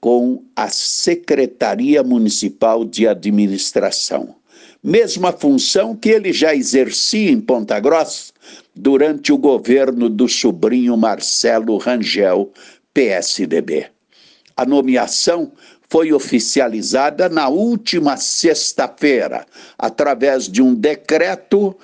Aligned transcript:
com 0.00 0.42
a 0.54 0.68
Secretaria 0.68 2.02
Municipal 2.02 2.84
de 2.84 3.06
Administração. 3.06 4.34
Mesma 4.82 5.32
função 5.32 5.94
que 5.94 6.08
ele 6.08 6.32
já 6.32 6.54
exercia 6.54 7.30
em 7.30 7.40
Ponta 7.40 7.78
Grossa 7.78 8.32
durante 8.74 9.32
o 9.32 9.36
governo 9.36 10.08
do 10.08 10.26
sobrinho 10.26 10.96
Marcelo 10.96 11.76
Rangel, 11.76 12.50
PSDB. 12.94 13.88
A 14.56 14.64
nomeação 14.64 15.52
foi 15.90 16.12
oficializada 16.12 17.28
na 17.28 17.48
última 17.48 18.16
sexta-feira, 18.16 19.44
através 19.76 20.48
de 20.48 20.62
um 20.62 20.72
decreto 20.72 21.76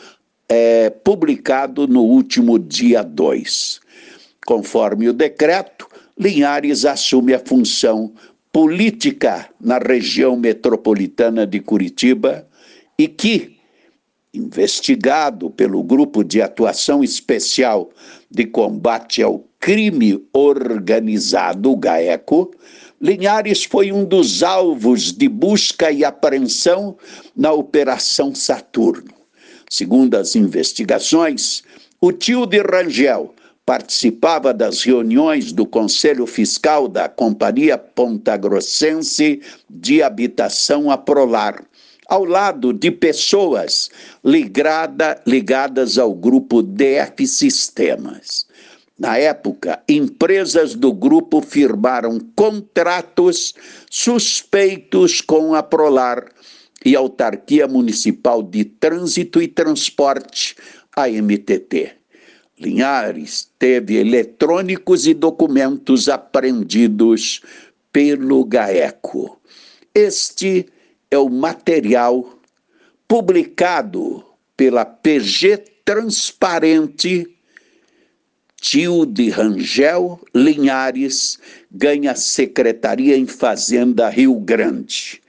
é, 0.48 0.88
publicado 0.90 1.88
no 1.88 2.04
último 2.04 2.56
dia 2.56 3.02
2. 3.02 3.80
Conforme 4.46 5.08
o 5.08 5.12
decreto, 5.12 5.88
Linhares 6.16 6.84
assume 6.84 7.34
a 7.34 7.40
função 7.40 8.12
política 8.52 9.50
na 9.60 9.78
região 9.78 10.36
metropolitana 10.36 11.44
de 11.44 11.58
Curitiba 11.58 12.46
e 12.96 13.08
que, 13.08 13.56
investigado 14.32 15.50
pelo 15.50 15.82
Grupo 15.82 16.22
de 16.22 16.40
Atuação 16.40 17.02
Especial 17.02 17.90
de 18.30 18.46
Combate 18.46 19.20
ao 19.20 19.44
crime 19.58 20.24
organizado, 20.32 21.74
GAECO, 21.76 22.52
Linhares 23.00 23.64
foi 23.64 23.92
um 23.92 24.04
dos 24.04 24.42
alvos 24.42 25.12
de 25.12 25.28
busca 25.28 25.90
e 25.90 26.04
apreensão 26.04 26.96
na 27.36 27.52
Operação 27.52 28.34
Saturno. 28.34 29.12
Segundo 29.68 30.14
as 30.14 30.34
investigações, 30.34 31.62
o 32.00 32.10
tio 32.10 32.46
de 32.46 32.60
Rangel 32.62 33.34
participava 33.66 34.54
das 34.54 34.82
reuniões 34.82 35.52
do 35.52 35.66
Conselho 35.66 36.24
Fiscal 36.24 36.88
da 36.88 37.08
Companhia 37.08 37.76
Pontagrossense 37.76 39.42
de 39.68 40.02
Habitação 40.02 40.90
Aprolar, 40.90 41.64
ao 42.08 42.24
lado 42.24 42.72
de 42.72 42.92
pessoas 42.92 43.90
ligada, 44.24 45.20
ligadas 45.26 45.98
ao 45.98 46.14
grupo 46.14 46.62
DF 46.62 47.26
Sistemas. 47.26 48.45
Na 48.98 49.18
época, 49.18 49.82
empresas 49.86 50.74
do 50.74 50.90
grupo 50.90 51.42
firmaram 51.42 52.18
contratos 52.34 53.54
suspeitos 53.90 55.20
com 55.20 55.54
a 55.54 55.62
Prolar 55.62 56.32
e 56.82 56.96
a 56.96 57.00
Autarquia 57.00 57.68
Municipal 57.68 58.42
de 58.42 58.64
Trânsito 58.64 59.42
e 59.42 59.48
Transporte, 59.48 60.56
a 60.96 61.08
MTT. 61.08 61.92
Linhares 62.58 63.50
teve 63.58 63.96
eletrônicos 63.96 65.06
e 65.06 65.12
documentos 65.12 66.08
apreendidos 66.08 67.42
pelo 67.92 68.42
GAECO. 68.46 69.38
Este 69.94 70.66
é 71.10 71.18
o 71.18 71.28
material 71.28 72.38
publicado 73.06 74.24
pela 74.56 74.86
PG 74.86 75.58
Transparente 75.84 77.35
tio 78.66 79.06
de 79.06 79.30
Rangel 79.30 80.20
Linhares 80.34 81.38
ganha 81.70 82.16
secretaria 82.16 83.16
em 83.16 83.24
Fazenda 83.24 84.08
Rio 84.08 84.34
Grande. 84.40 85.22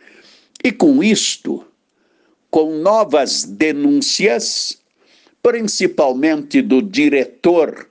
E 0.64 0.72
com 0.72 1.04
isto, 1.04 1.64
com 2.50 2.80
novas 2.80 3.44
denúncias, 3.44 4.80
principalmente 5.44 6.64
do 6.64 6.82
diretor 6.82 7.88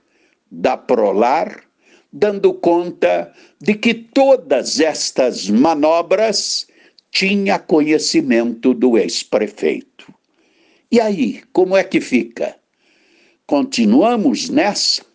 da 0.51 0.75
Prolar, 0.75 1.63
dando 2.11 2.53
conta 2.53 3.33
de 3.57 3.73
que 3.73 3.93
todas 3.93 4.81
estas 4.81 5.49
manobras 5.49 6.67
tinha 7.09 7.57
conhecimento 7.57 8.73
do 8.73 8.97
ex-prefeito. 8.97 10.13
E 10.91 10.99
aí, 10.99 11.41
como 11.53 11.77
é 11.77 11.85
que 11.85 12.01
fica? 12.01 12.57
Continuamos 13.45 14.49
nessa? 14.49 15.06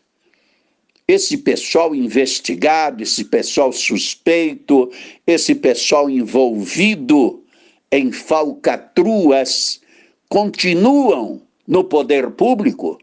Esse 1.06 1.36
pessoal 1.38 1.94
investigado, 1.94 3.02
esse 3.02 3.24
pessoal 3.24 3.72
suspeito, 3.72 4.90
esse 5.26 5.54
pessoal 5.54 6.08
envolvido 6.08 7.44
em 7.90 8.10
falcatruas 8.12 9.80
continuam 10.28 11.42
no 11.66 11.84
poder 11.84 12.30
público? 12.30 12.98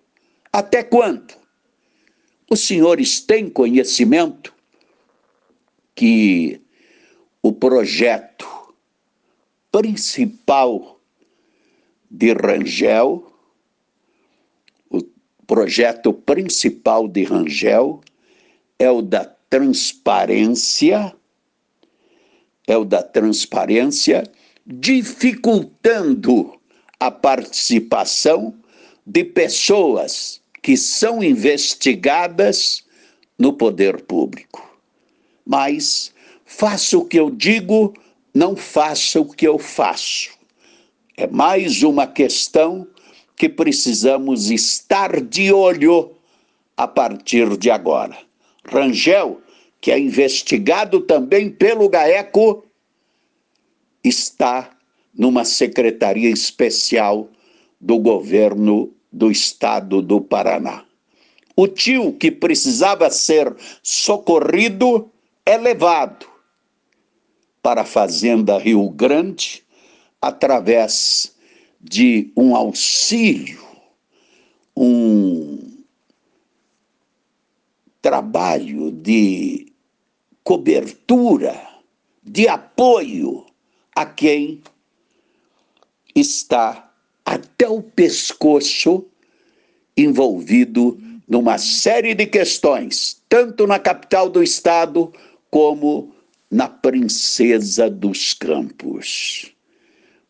Até 0.51 0.83
quando? 0.83 1.33
Os 2.49 2.61
senhores 2.61 3.21
têm 3.21 3.47
conhecimento 3.47 4.53
que 5.93 6.59
o 7.43 7.51
projeto 7.51 8.47
principal 9.71 10.99
de 12.09 12.33
Rangel 12.33 13.28
projeto 15.49 16.13
principal 16.13 17.07
de 17.07 17.23
Rangel 17.23 18.01
é 18.77 18.91
o 18.91 19.01
da 19.01 19.25
transparência, 19.49 21.11
é 22.67 22.77
o 22.77 22.85
da 22.85 23.01
transparência, 23.01 24.31
dificultando 24.63 26.53
a 26.99 27.09
participação 27.09 28.53
de 29.03 29.23
pessoas 29.23 30.39
que 30.61 30.77
são 30.77 31.23
investigadas 31.23 32.83
no 33.35 33.51
poder 33.51 34.03
público. 34.03 34.79
Mas 35.43 36.13
faça 36.45 36.95
o 36.95 37.05
que 37.05 37.19
eu 37.19 37.31
digo, 37.31 37.95
não 38.35 38.55
faça 38.55 39.19
o 39.19 39.25
que 39.25 39.47
eu 39.47 39.57
faço. 39.57 40.29
É 41.17 41.25
mais 41.25 41.81
uma 41.81 42.05
questão 42.05 42.87
que 43.39 43.47
precisamos 43.47 44.51
estar 44.51 45.21
de 45.21 45.53
olho 45.53 46.11
a 46.75 46.85
partir 46.85 47.57
de 47.57 47.71
agora. 47.71 48.17
Rangel, 48.65 49.39
que 49.79 49.93
é 49.93 49.97
investigado 49.97 50.99
também 50.99 51.49
pelo 51.49 51.87
GAECO, 51.87 52.65
está 54.03 54.77
numa 55.17 55.45
secretaria 55.45 56.29
especial 56.29 57.29
do 57.79 57.97
governo 57.97 58.93
do 59.09 59.31
estado 59.31 60.01
do 60.01 60.19
Paraná. 60.19 60.83
O 61.55 61.65
tio 61.65 62.11
que 62.11 62.29
precisava 62.29 63.09
ser 63.09 63.55
socorrido 63.81 65.09
é 65.45 65.57
levado 65.57 66.25
para 67.61 67.81
a 67.81 67.85
Fazenda 67.85 68.57
Rio 68.57 68.89
Grande 68.89 69.63
através 70.21 71.38
de 71.79 72.31
um 72.35 72.55
auxílio, 72.55 73.63
um 74.75 75.83
trabalho 78.01 78.91
de 78.91 79.71
cobertura, 80.43 81.59
de 82.23 82.47
apoio 82.47 83.45
a 83.95 84.05
quem 84.05 84.61
está 86.15 86.91
até 87.25 87.67
o 87.67 87.81
pescoço 87.81 89.05
envolvido 89.95 90.99
numa 91.27 91.57
série 91.57 92.15
de 92.15 92.25
questões, 92.25 93.21
tanto 93.29 93.67
na 93.67 93.77
capital 93.77 94.29
do 94.29 94.41
estado 94.41 95.13
como 95.51 96.15
na 96.49 96.67
Princesa 96.67 97.89
dos 97.89 98.33
Campos. 98.33 99.53